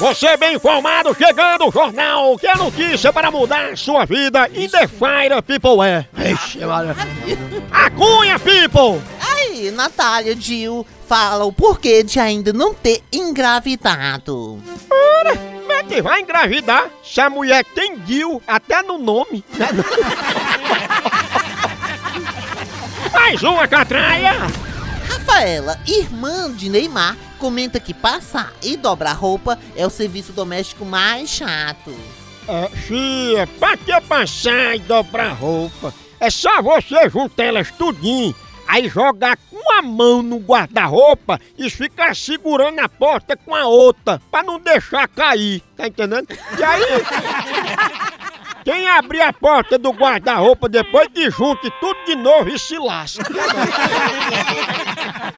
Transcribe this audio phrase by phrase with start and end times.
[0.00, 4.88] Você bem informado, chegando o jornal, que é notícia para mudar sua vida e The
[4.88, 6.06] Fire People é.
[6.32, 6.96] Ixi, Maria.
[7.70, 8.98] A Cunha People!
[9.20, 14.58] Aí, Natália Gil fala o porquê de ainda não ter engravidado.
[14.90, 19.44] Ora, como é que vai engravidar se a mulher tem Gil até no nome?
[23.12, 24.69] Mais uma catraia!
[25.40, 31.30] Rafaela, irmã de Neymar, comenta que passar e dobrar roupa é o serviço doméstico mais
[31.30, 31.96] chato.
[32.46, 35.94] É, fia, pra que passar e dobrar roupa?
[36.20, 38.34] É só você juntar elas tudinho,
[38.68, 44.20] aí jogar com a mão no guarda-roupa e ficar segurando a porta com a outra,
[44.30, 46.28] pra não deixar cair, tá entendendo?
[46.58, 46.84] E aí,
[48.62, 53.24] quem abrir a porta do guarda-roupa depois que junte tudo de novo e se lasca.